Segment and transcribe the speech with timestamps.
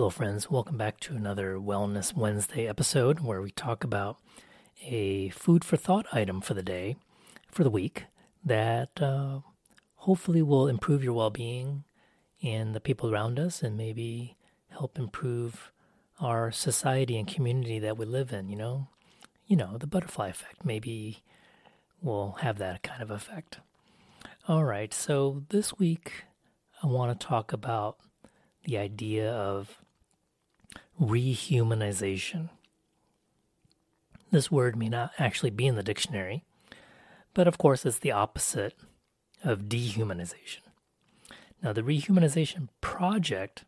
[0.00, 0.50] Hello, friends.
[0.50, 4.16] Welcome back to another Wellness Wednesday episode where we talk about
[4.82, 6.96] a food for thought item for the day,
[7.50, 8.06] for the week,
[8.42, 9.40] that uh,
[9.96, 11.84] hopefully will improve your well being
[12.42, 14.38] and the people around us and maybe
[14.70, 15.70] help improve
[16.18, 18.88] our society and community that we live in, you know?
[19.44, 20.64] You know, the butterfly effect.
[20.64, 21.22] Maybe
[22.00, 23.58] we'll have that kind of effect.
[24.48, 26.24] All right, so this week
[26.82, 27.98] I want to talk about
[28.64, 29.76] the idea of
[31.00, 32.50] rehumanization.
[34.30, 36.44] This word may not actually be in the dictionary,
[37.34, 38.74] but of course it's the opposite
[39.42, 40.60] of dehumanization.
[41.62, 43.64] Now, the Rehumanization Project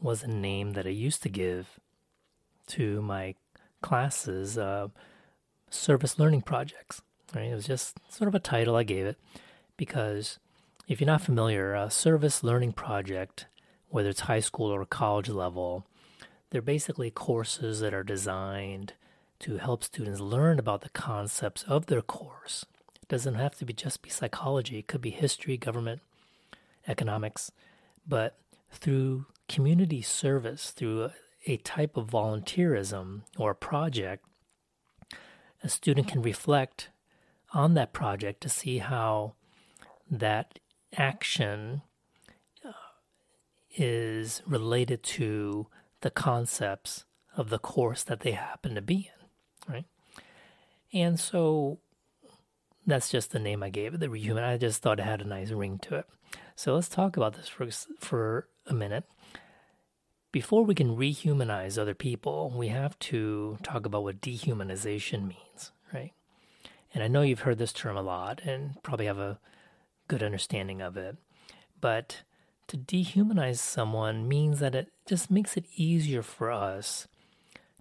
[0.00, 1.80] was a name that I used to give
[2.68, 3.34] to my
[3.80, 4.88] classes, uh,
[5.70, 7.00] service learning projects.
[7.34, 7.50] Right?
[7.50, 9.18] It was just sort of a title I gave it
[9.76, 10.38] because
[10.86, 13.46] if you're not familiar, a service learning project,
[13.88, 15.86] whether it's high school or college level,
[16.54, 18.92] they're basically courses that are designed
[19.40, 22.64] to help students learn about the concepts of their course.
[23.02, 26.00] It doesn't have to be just be psychology, it could be history, government,
[26.86, 27.50] economics,
[28.06, 28.38] but
[28.70, 31.12] through community service, through a,
[31.44, 34.24] a type of volunteerism or a project,
[35.60, 36.90] a student can reflect
[37.52, 39.34] on that project to see how
[40.08, 40.60] that
[40.96, 41.82] action
[42.64, 42.70] uh,
[43.76, 45.66] is related to
[46.04, 49.10] the concepts of the course that they happen to be
[49.66, 49.84] in, right?
[50.92, 51.78] And so
[52.86, 54.44] that's just the name I gave it, the rehuman.
[54.44, 56.06] I just thought it had a nice ring to it.
[56.56, 57.66] So let's talk about this for,
[57.98, 59.04] for a minute.
[60.30, 66.12] Before we can rehumanize other people, we have to talk about what dehumanization means, right?
[66.92, 69.38] And I know you've heard this term a lot and probably have a
[70.06, 71.16] good understanding of it.
[71.80, 72.24] But
[72.68, 77.06] to dehumanize someone means that it just makes it easier for us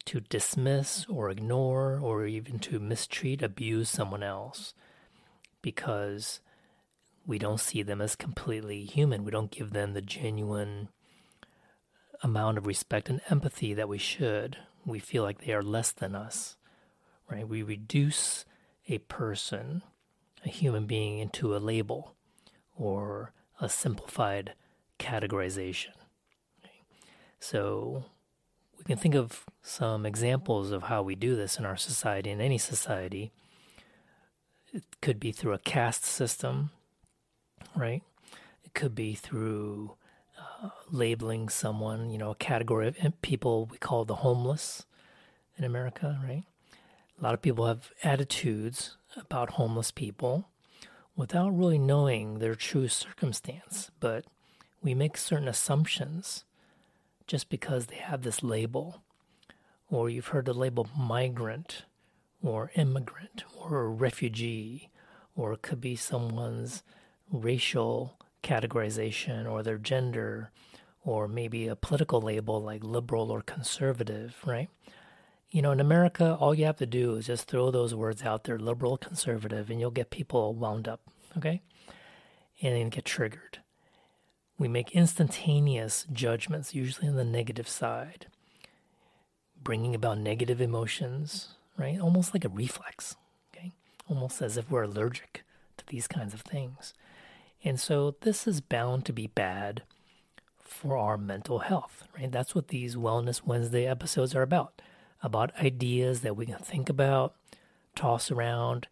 [0.06, 4.74] to dismiss or ignore or even to mistreat, abuse someone else
[5.62, 6.42] because
[7.26, 9.24] we don't see them as completely human.
[9.24, 10.90] We don't give them the genuine
[12.22, 14.58] amount of respect and empathy that we should.
[14.86, 16.58] We feel like they are less than us,
[17.30, 17.48] right?
[17.48, 18.44] We reduce
[18.90, 19.82] a person,
[20.46, 22.16] a human being, into a label
[22.76, 23.32] or
[23.62, 24.54] a simplified
[25.04, 25.92] categorization.
[27.40, 28.06] So
[28.78, 32.40] we can think of some examples of how we do this in our society, in
[32.40, 33.32] any society.
[34.74, 36.72] It could be through a caste system,
[37.76, 38.02] right?
[38.64, 39.96] It could be through
[40.40, 44.86] uh, labeling someone, you know, a category of people we call the homeless
[45.58, 46.44] in America, right?
[47.20, 50.50] A lot of people have attitudes about homeless people
[51.16, 54.26] without really knowing their true circumstance, but
[54.84, 56.44] we make certain assumptions
[57.26, 59.02] just because they have this label.
[59.90, 61.86] Or you've heard the label migrant
[62.44, 64.90] or immigrant or refugee,
[65.36, 66.84] or it could be someone's
[67.32, 70.52] racial categorization or their gender,
[71.06, 74.70] or maybe a political label like liberal or conservative, right?
[75.52, 78.44] You know, in America, all you have to do is just throw those words out
[78.44, 81.02] there, liberal, conservative, and you'll get people wound up,
[81.38, 81.62] okay?
[82.62, 83.60] And then get triggered.
[84.58, 88.28] We make instantaneous judgments, usually on the negative side,
[89.62, 92.00] bringing about negative emotions, right?
[92.00, 93.16] Almost like a reflex,
[93.54, 93.72] okay?
[94.08, 95.44] Almost as if we're allergic
[95.78, 96.94] to these kinds of things.
[97.64, 99.84] And so this is bound to be bad
[100.62, 102.32] for our mental health, right?
[102.32, 104.82] That's what these Wellness Wednesday episodes are about
[105.24, 107.34] about ideas that we can think about,
[107.96, 108.88] toss around,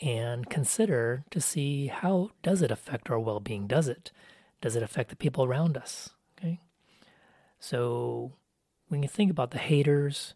[0.00, 3.66] and consider to see how does it affect our well-being?
[3.66, 4.12] Does it?
[4.64, 6.08] Does it affect the people around us?
[6.38, 6.58] Okay.
[7.60, 8.32] So
[8.88, 10.32] when you think about the haters,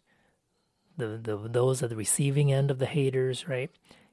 [0.97, 3.71] the, the those at the receiving end of the haters, right?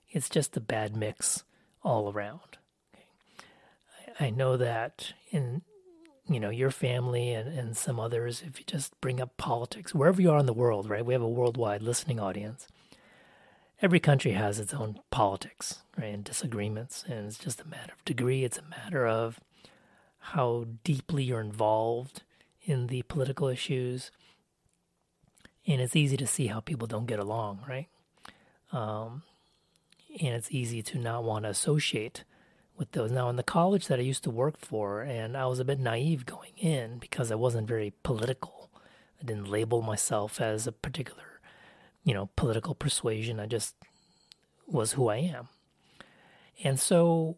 [0.09, 1.45] It's just a bad mix
[1.83, 2.57] all around.
[4.19, 5.61] I know that in
[6.27, 10.23] you know your family and, and some others, if you just bring up politics, wherever
[10.23, 11.05] you are in the world, right?
[11.05, 12.67] We have a worldwide listening audience.
[13.83, 18.03] Every country has its own politics, right, and disagreements, and it's just a matter of
[18.07, 18.45] degree.
[18.45, 19.39] It's a matter of
[20.33, 22.23] how deeply you're involved
[22.63, 24.11] in the political issues,
[25.67, 27.87] and it's easy to see how people don't get along, right?
[28.73, 29.23] Um,
[30.21, 32.25] and it's easy to not want to associate
[32.77, 33.13] with those.
[33.13, 35.79] Now, in the college that I used to work for, and I was a bit
[35.79, 38.71] naive going in because I wasn't very political.
[39.21, 41.41] I didn't label myself as a particular,
[42.03, 43.39] you know, political persuasion.
[43.39, 43.77] I just
[44.67, 45.49] was who I am.
[46.65, 47.37] And so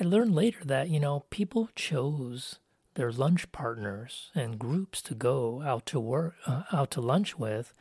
[0.00, 2.58] I learned later that, you know, people chose
[2.94, 7.72] their lunch partners and groups to go out to work, uh, out to lunch with,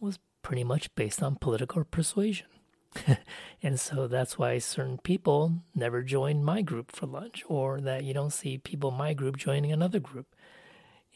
[0.00, 2.46] was pretty much based on political persuasion.
[3.62, 8.14] and so that's why certain people never join my group for lunch, or that you
[8.14, 10.26] don't see people in my group joining another group.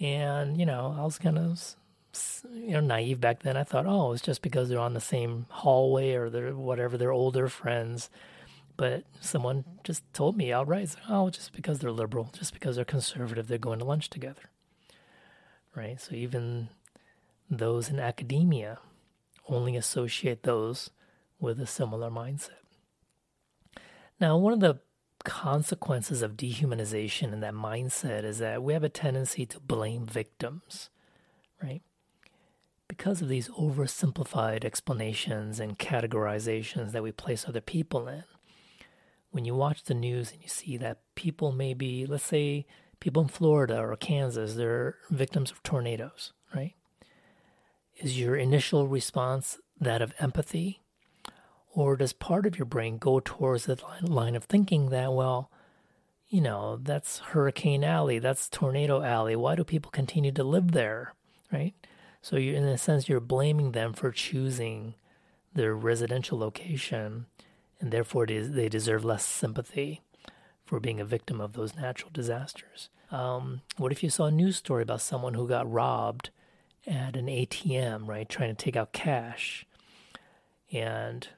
[0.01, 1.77] And, you know, I was kind of,
[2.53, 3.57] you know, naive back then.
[3.57, 7.13] I thought, oh, it's just because they're on the same hallway or they're whatever, they're
[7.13, 8.11] older friends.
[8.83, 13.47] But someone just told me outright, oh, just because they're liberal, just because they're conservative,
[13.47, 14.51] they're going to lunch together.
[15.77, 16.01] Right?
[16.01, 16.69] So even
[17.49, 18.81] those in academia
[19.49, 20.91] only associate those
[21.39, 22.59] with a similar mindset.
[24.19, 24.81] Now, one of the
[25.23, 30.91] consequences of dehumanization and that mindset is that we have a tendency to blame victims,
[31.63, 31.83] right?
[32.89, 38.25] Because of these oversimplified explanations and categorizations that we place other people in.
[39.33, 42.67] When you watch the news and you see that people maybe, let's say,
[43.01, 46.75] people in Florida or Kansas, they're victims of tornadoes, right?
[47.97, 50.83] Is your initial response that of empathy?
[51.75, 55.51] Or does part of your brain go towards the line of thinking that, well,
[56.29, 59.35] you know, that's Hurricane Alley, that's Tornado Alley.
[59.35, 61.15] Why do people continue to live there?
[61.51, 61.75] Right?
[62.21, 64.95] So, you, in a sense, you're blaming them for choosing
[65.55, 67.27] their residential location,
[67.83, 70.01] and therefore they deserve less sympathy
[70.65, 72.89] for being a victim of those natural disasters.
[73.11, 76.31] Um, what if you saw a news story about someone who got robbed
[76.87, 79.67] at an ATM, right, trying to take out cash?
[80.73, 81.29] And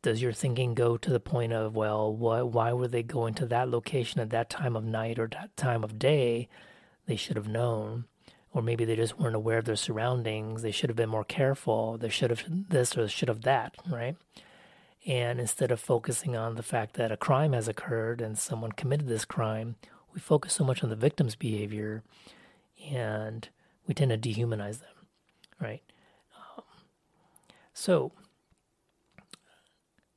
[0.00, 3.46] does your thinking go to the point of well why, why were they going to
[3.46, 6.48] that location at that time of night or that time of day?
[7.06, 8.04] They should have known.
[8.54, 10.62] Or maybe they just weren't aware of their surroundings.
[10.62, 11.98] They should have been more careful.
[11.98, 14.16] They should have this or should have that right
[15.06, 19.08] and instead of focusing on the fact that a crime has occurred and someone committed
[19.08, 19.76] this crime
[20.14, 22.02] we focus so much on the victim's behavior
[22.90, 23.48] and
[23.86, 24.92] we tend to dehumanize them
[25.62, 25.82] right?
[26.36, 26.64] Um,
[27.72, 28.12] so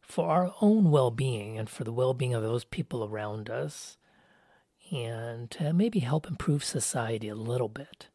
[0.02, 3.98] for our own well being and for the well being of those people around us,
[4.92, 8.08] and to maybe help improve society a little bit,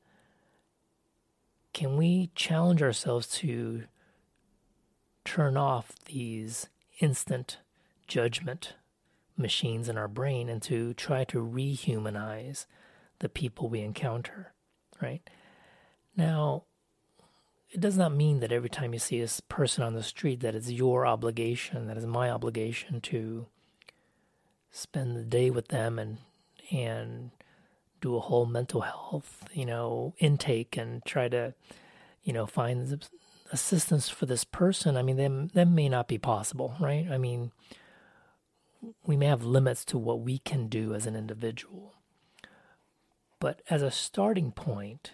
[1.72, 3.84] can we challenge ourselves to
[5.25, 6.69] turn off these
[7.00, 7.58] instant
[8.06, 8.75] judgment
[9.37, 12.67] machines in our brain and to try to rehumanize
[13.20, 14.52] the people we encounter,
[15.00, 15.28] right?
[16.17, 16.64] Now,
[17.70, 20.55] it does not mean that every time you see a person on the street that
[20.55, 23.46] it's your obligation, that is my obligation to
[24.72, 26.19] spend the day with them and
[26.70, 27.31] and
[28.00, 31.52] do a whole mental health, you know, intake and try to,
[32.22, 33.06] you know, find
[33.52, 34.97] assistance for this person.
[34.97, 37.06] I mean, them that may not be possible, right?
[37.11, 37.52] I mean,
[39.05, 41.94] we may have limits to what we can do as an individual.
[43.38, 45.12] But as a starting point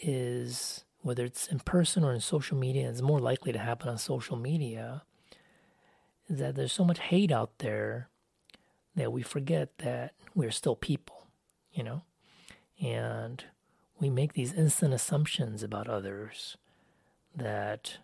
[0.00, 3.98] is whether it's in person or in social media, it's more likely to happen on
[3.98, 5.02] social media,
[6.28, 8.08] is that there's so much hate out there
[8.94, 11.26] that we forget that we're still people,
[11.72, 12.02] you know?
[12.80, 13.44] And
[13.98, 16.56] we make these instant assumptions about others
[17.34, 17.98] that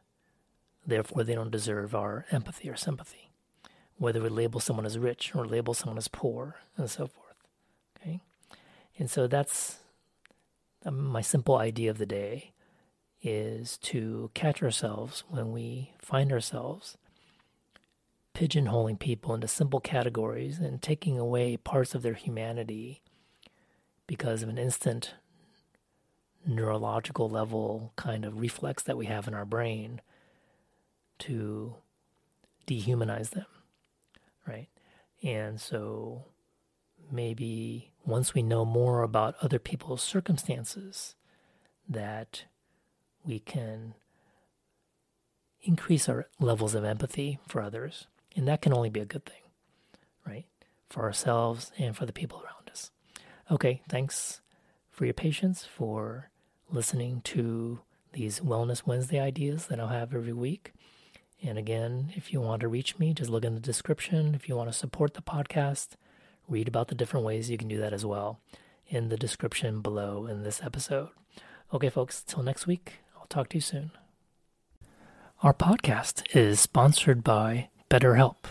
[0.86, 3.30] therefore they don't deserve our empathy or sympathy,
[3.96, 7.36] whether we label someone as rich or label someone as poor and so forth.
[7.96, 8.20] Okay?
[8.98, 9.78] And so that's
[10.84, 12.52] um, my simple idea of the day
[13.22, 16.96] is to catch ourselves when we find ourselves
[18.34, 23.02] pigeonholing people into simple categories and taking away parts of their humanity
[24.06, 25.14] because of an instant
[26.46, 30.00] neurological level kind of reflex that we have in our brain
[31.18, 31.74] to
[32.66, 33.46] dehumanize them,
[34.46, 34.68] right?
[35.22, 36.24] And so
[37.10, 41.14] maybe once we know more about other people's circumstances,
[41.88, 42.44] that
[43.24, 43.94] we can
[45.62, 48.06] increase our levels of empathy for others.
[48.36, 49.42] And that can only be a good thing,
[50.26, 50.46] right?
[50.88, 52.90] For ourselves and for the people around us.
[53.50, 54.40] Okay, thanks
[54.98, 56.28] for your patience, for
[56.72, 57.78] listening to
[58.14, 60.72] these Wellness Wednesday ideas that I'll have every week.
[61.40, 64.34] And again, if you want to reach me, just look in the description.
[64.34, 65.90] If you want to support the podcast,
[66.48, 68.40] read about the different ways you can do that as well
[68.88, 71.10] in the description below in this episode.
[71.72, 73.92] Okay, folks, till next week, I'll talk to you soon.
[75.44, 78.50] Our podcast is sponsored by BetterHelp.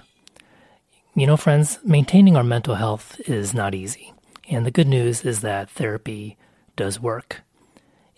[1.13, 4.13] You know, friends, maintaining our mental health is not easy.
[4.49, 6.37] And the good news is that therapy
[6.75, 7.41] does work.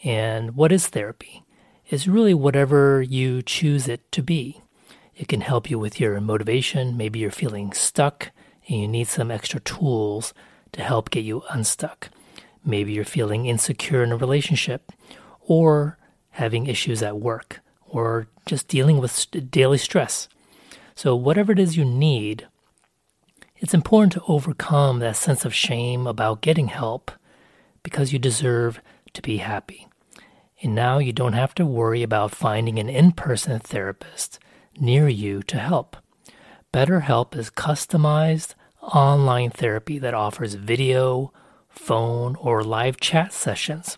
[0.04, 1.44] And what is therapy?
[1.88, 4.62] It's really whatever you choose it to be.
[5.16, 6.96] It can help you with your motivation.
[6.96, 8.32] Maybe you're feeling stuck
[8.68, 10.34] and you need some extra tools
[10.72, 12.10] to help get you unstuck.
[12.64, 14.92] Maybe you're feeling insecure in a relationship,
[15.42, 15.98] or
[16.32, 20.30] having issues at work, or just dealing with daily stress.
[20.94, 22.48] So, whatever it is you need,
[23.60, 27.12] it's important to overcome that sense of shame about getting help
[27.84, 28.82] because you deserve
[29.14, 29.88] to be happy.
[30.62, 34.40] And now you don't have to worry about finding an in person therapist
[34.80, 35.98] near you to help.
[36.74, 41.34] BetterHelp is customized online therapy that offers video,
[41.68, 43.98] phone, or live chat sessions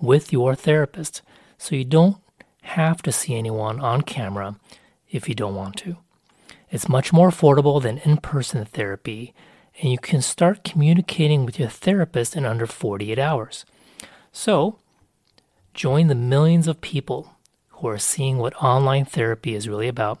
[0.00, 1.22] with your therapist,
[1.58, 2.16] so you don't
[2.62, 4.56] have to see anyone on camera
[5.08, 5.96] if you don't want to.
[6.70, 9.34] It's much more affordable than in person therapy,
[9.80, 13.64] and you can start communicating with your therapist in under 48 hours.
[14.32, 14.78] So,
[15.74, 17.36] join the millions of people
[17.68, 20.20] who are seeing what online therapy is really about.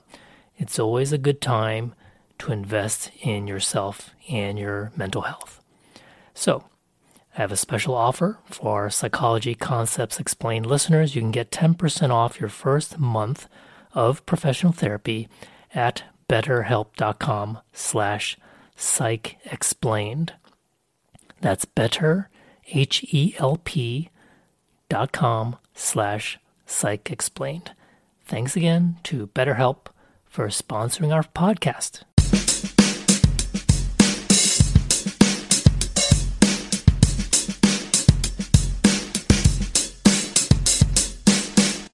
[0.56, 1.94] It's always a good time
[2.38, 5.60] to invest in yourself and your mental health.
[6.34, 6.64] So,
[7.36, 11.14] I have a special offer for our Psychology Concepts Explained listeners.
[11.14, 13.48] You can get 10% off your first month
[13.92, 15.28] of professional therapy
[15.74, 18.36] at betterhelp.com slash
[18.76, 20.30] psychexplained.
[21.40, 22.28] That's better,
[22.72, 24.10] H-E-L-P
[24.88, 27.68] dot com slash psychexplained.
[28.24, 29.86] Thanks again to BetterHelp
[30.24, 32.02] for sponsoring our podcast.